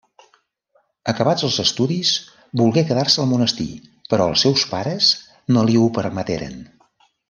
[1.13, 2.15] Acabats els estudis,
[2.63, 3.69] volgué quedar-se al monestir,
[4.15, 5.15] però els seus pares
[5.55, 6.63] no li ho permeteren.